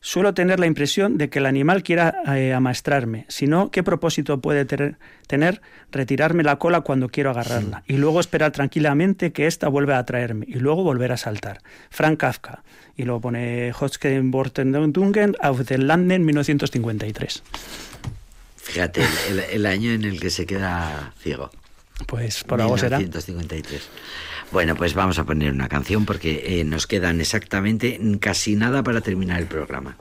[0.00, 3.24] Suelo tener la impresión de que el animal quiera eh, amaestrarme.
[3.28, 7.82] Si no, ¿qué propósito puede ter- tener retirarme la cola cuando quiero agarrarla?
[7.88, 11.60] Y luego esperar tranquilamente que ésta vuelva a atraerme y luego volver a saltar.
[11.90, 12.62] Frank Kafka.
[12.96, 17.42] Y luego pone Hotzkenbortendungen auf den Landen 1953.
[18.56, 21.50] Fíjate, el, el- el año en el que se queda ciego.
[22.06, 22.98] Pues por algo será.
[22.98, 23.88] 1953.
[24.52, 29.00] Bueno, pues vamos a poner una canción porque eh, nos quedan exactamente casi nada para
[29.00, 29.96] terminar el programa.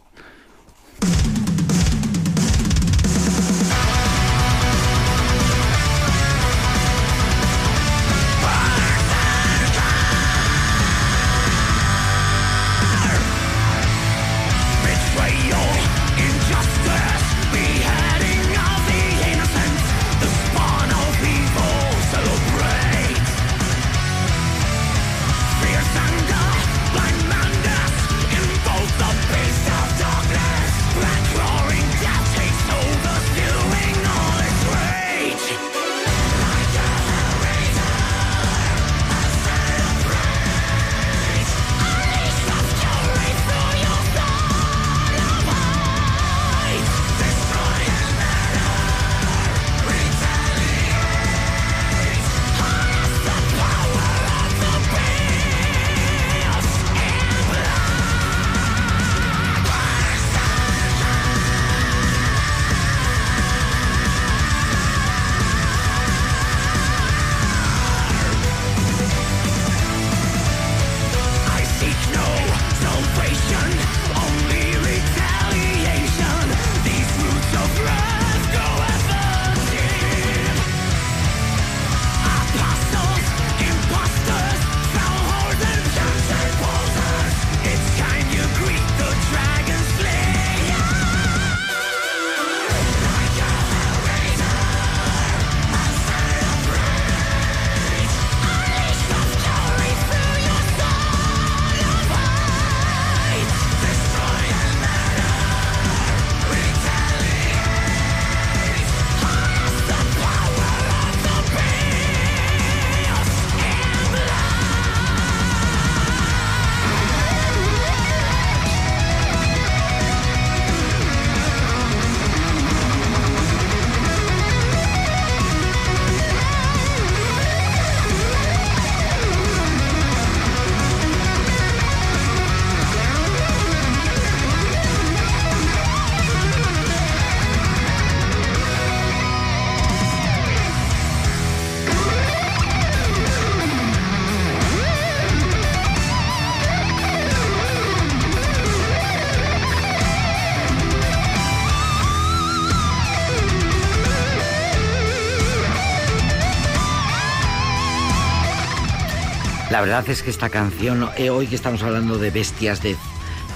[159.76, 162.95] La verdad es que esta canción, eh, hoy que estamos hablando de bestias, de,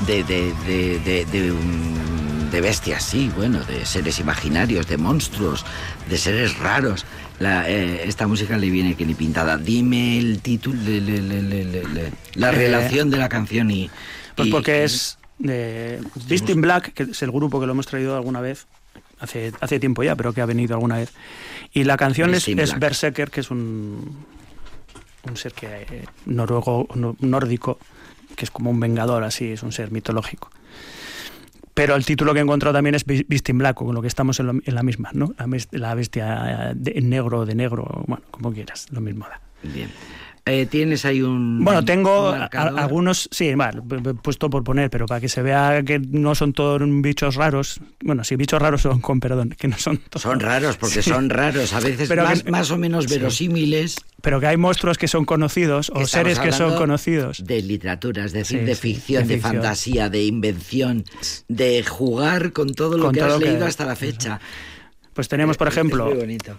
[0.06, 1.54] de, de, de, de- de,
[2.52, 5.66] de bestias, sí, bueno, de seres imaginarios, de monstruos,
[6.10, 7.06] de seres raros.
[7.40, 9.56] La, eh, esta música le viene que ni pintada.
[9.56, 13.90] Dime el título, le- le- la Eh, relación de la canción y...
[14.36, 17.72] Pues y- porque y- es de Beast in Black, que es el grupo que lo
[17.72, 18.68] hemos traído alguna vez,
[19.22, 21.14] hace, hace tiempo ya, pero que ha venido alguna vez.
[21.72, 22.78] Y la canción es, Beast es.
[22.78, 24.18] Berserker, que es un,
[25.30, 27.78] un ser que eh, noruego, no- nórdico,
[28.36, 30.50] que es como un vengador, así, es un ser mitológico.
[31.74, 34.48] Pero el título que he encontrado también es in Black, con lo que estamos en,
[34.48, 35.34] lo- en la misma, ¿no?
[35.38, 39.40] La, bes- la bestia de negro, de negro, bueno, como quieras, lo mismo da.
[39.64, 39.90] Bien.
[40.52, 41.64] Eh, Tienes ahí un...
[41.64, 42.48] Bueno, tengo un
[42.80, 46.82] algunos, sí, p- puesto por poner, pero para que se vea que no son todos
[47.02, 47.80] bichos raros.
[48.04, 50.24] Bueno, sí, bichos raros son con perdón, que no son todos.
[50.24, 51.10] Son raros, porque Sí.
[51.12, 53.12] son raros, a veces Pero más, que- más o menos sí.
[53.18, 53.98] verosímiles.
[54.22, 57.44] Pero que hay monstruos que son conocidos o seres que son conocidos.
[57.46, 59.54] De literatura, es decir, Sí, de ficción, de de, ficción.
[59.56, 61.04] fantasía, de invención,
[61.48, 64.40] de jugar con todo lo Con que todo has lo que- leído hasta la fecha.
[65.14, 66.12] Pues tenemos, por Es- es ejemplo,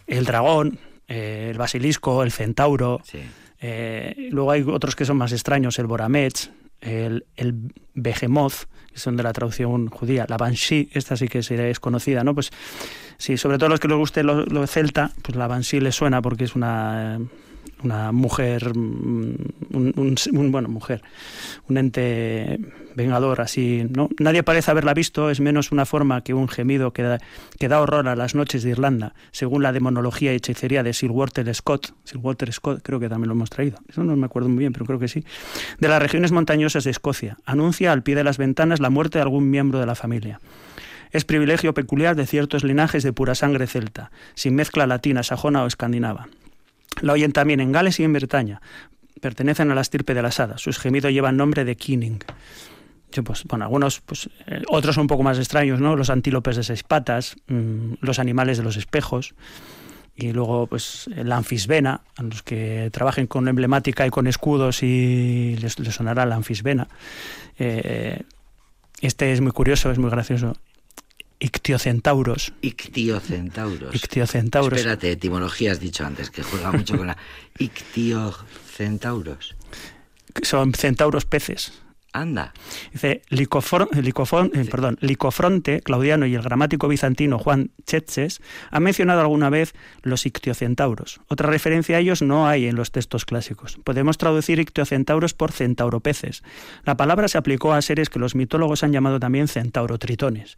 [0.06, 0.78] el dragón,
[1.08, 3.00] eh, el basilisco, el centauro.
[3.04, 3.18] Sí.
[3.60, 6.50] Eh, luego hay otros que son más extraños, el Boramech,
[6.80, 7.54] el, el
[7.94, 12.34] Behemoth, que son de la traducción judía, la Banshee, esta sí que es conocida, ¿no?
[12.34, 12.50] Pues
[13.18, 16.22] sí, sobre todo los que les guste lo, lo celta, pues la Banshee les suena
[16.22, 17.20] porque es una,
[17.82, 19.34] una mujer, mm,
[19.72, 21.02] un, bueno, mujer,
[21.68, 22.58] un ente
[22.94, 24.08] vengador así, ¿no?
[24.18, 27.18] Nadie parece haberla visto, es menos una forma que un gemido que da,
[27.58, 31.10] que da horror a las noches de Irlanda, según la demonología y hechicería de Sir
[31.10, 31.94] Walter Scott.
[32.04, 33.78] Sir Walter Scott, creo que también lo hemos traído.
[33.88, 35.24] Eso no me acuerdo muy bien, pero creo que sí.
[35.78, 37.36] De las regiones montañosas de Escocia.
[37.44, 40.40] Anuncia al pie de las ventanas la muerte de algún miembro de la familia.
[41.10, 45.66] Es privilegio peculiar de ciertos linajes de pura sangre celta, sin mezcla latina, sajona o
[45.66, 46.28] escandinava.
[47.02, 48.60] La oyen también en Gales y en Bretaña.
[49.20, 50.60] Pertenecen a la estirpe de las hadas.
[50.60, 52.20] Sus gemidos llevan nombre de Keening.
[53.12, 55.96] Yo, pues, bueno, algunos, pues, eh, otros son un poco más extraños, ¿no?
[55.96, 59.34] Los antílopes de seis patas, mm, los animales de los espejos,
[60.14, 65.56] y luego, pues, la anfisbena, a los que trabajen con emblemática y con escudos y
[65.60, 66.88] les, les sonará la anfisbena.
[67.58, 68.22] Eh,
[69.00, 70.56] este es muy curioso, es muy gracioso.
[71.40, 72.52] Ictiocentauros.
[72.60, 73.94] Ictiocentauros.
[73.94, 74.78] Ictiocentauros.
[74.78, 77.16] Espérate, etimología has dicho antes, que juega mucho con la...
[77.58, 79.56] Ictiocentauros.
[80.42, 81.72] Son centauros peces.
[82.12, 82.52] Anda.
[82.92, 88.40] Dice, Licofor- Licofon- eh, perdón, Licofronte, Claudiano y el gramático bizantino Juan Chetses
[88.70, 91.20] han mencionado alguna vez los ictiocentauros.
[91.28, 93.78] Otra referencia a ellos no hay en los textos clásicos.
[93.84, 96.42] Podemos traducir ictiocentauros por centauropeces.
[96.84, 100.56] La palabra se aplicó a seres que los mitólogos han llamado también centaurotritones.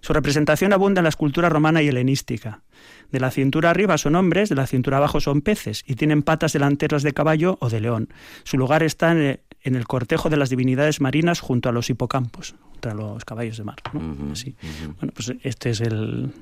[0.00, 2.62] Su representación abunda en la escultura romana y helenística.
[3.10, 6.52] De la cintura arriba son hombres, de la cintura abajo son peces y tienen patas
[6.54, 8.08] delanteras de caballo o de león.
[8.44, 11.88] Su lugar está en el, en el cortejo de las divinidades marinas junto a los
[11.90, 13.76] hipocampos, contra los caballos de mar.
[13.92, 14.32] ¿no?
[14.32, 14.54] Así.
[14.98, 16.32] Bueno, pues este es el,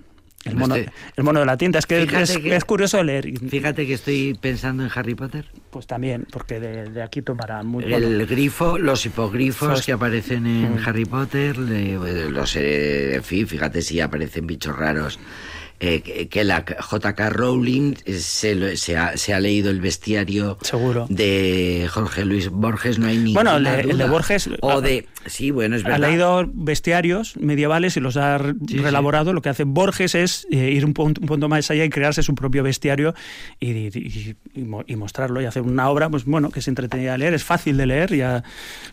[0.45, 1.79] el, mono, Este- el mono de la tinta.
[1.79, 3.31] Es que, es, que- es curioso leer.
[3.49, 5.47] Fíjate que estoy pensando en Harry Potter.
[5.71, 10.47] Pues también, porque de, de aquí tomará muy El bueno, grifo, los hipogrifos que aparecen
[10.47, 10.79] en Mm.
[10.87, 15.19] Harry Potter, le- los, eh, en fin, fíjate si aparecen bichos raros.
[15.83, 17.31] Eh, que, la J.K.
[17.31, 21.07] Rowling eh, se, se ha, se ha leído el bestiario Seguro.
[21.09, 24.13] de Jorge Luis Borges, no hay ninguna Bueno, el de- el de duda.
[24.19, 25.07] Borges- O de...
[25.27, 26.09] Sí, bueno, es Ha verdad.
[26.09, 28.79] leído bestiarios medievales y los ha Sí, sí.
[28.79, 29.33] relaborado.
[29.35, 32.23] Lo que hace Borges es eh, ir un punto, un punto más allá y crearse
[32.23, 33.15] su propio bestiario
[33.59, 37.19] y, y- y y mostrarlo y hacer una obra, pues bueno, que es entretenida de
[37.19, 38.15] leer, es fácil de leer.
[38.17, 38.43] Ya,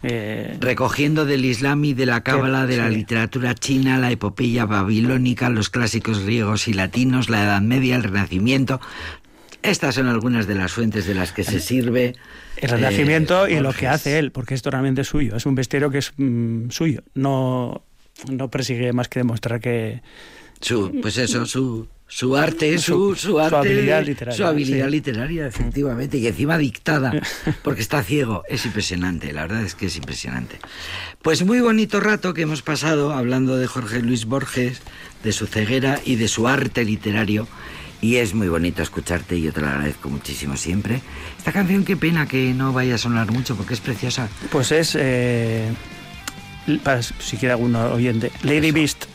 [0.04, 2.96] eh, Recogiendo del Islam y de la Cábala, de la sí.
[2.96, 8.80] literatura china, la epopeya babilónica, los clásicos griegos y latinos, la Edad Media, el Renacimiento.
[9.64, 12.16] Estas son algunas de las fuentes de las que se sirve.
[12.58, 15.36] el renacimiento eh, y lo que hace él, porque esto realmente es suyo.
[15.36, 17.04] Es un bestiario que es mm, suyo.
[17.16, 17.84] No,
[18.32, 20.02] no persigue más que demostrar que,
[20.62, 24.86] Su, pues eso, su, su arte, Su- su, su, su arte, habilidad literaria, Su habilidad
[24.86, 24.92] sí.
[24.92, 27.12] literaria, efectivamente, y encima dictada,
[27.64, 28.44] porque está ciego.
[28.48, 30.58] Es impresionante, la verdad es que es impresionante.
[31.22, 34.82] Pues muy bonito rato que hemos pasado hablando de Jorge Luis Borges,
[35.24, 37.48] de su ceguera y de su arte literario.
[38.00, 41.02] Y es muy bonito escucharte y yo te lo agradezco muchísimo siempre.
[41.40, 44.30] Esta canción, qué pena que no vaya a sonar mucho porque es preciosa.
[44.52, 45.68] pues es, eh,
[46.84, 49.06] para si quiere algún oyente, Lady Beast,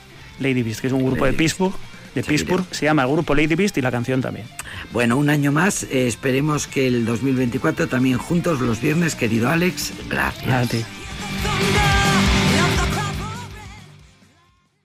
[0.41, 1.75] Lady Beast, que es un grupo Lady de Pittsburgh,
[2.15, 2.23] de.
[2.23, 4.47] Pittsburgh, se llama el grupo Lady Beast y la canción también.
[4.93, 5.85] Bueno, un año más.
[5.85, 9.93] eh, esperemos que el 2024 también juntos los viernes, querido Alex.
[10.09, 10.53] Gracias.
[10.53, 10.85] A ti.